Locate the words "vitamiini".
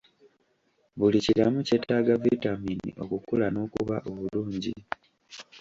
2.23-2.89